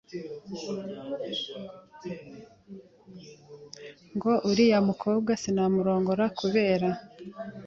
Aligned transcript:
ngo 4.15 4.33
uriya 4.49 4.79
mukobwa 4.87 5.31
sinamurongora 5.41 6.25
kubera 6.39 6.89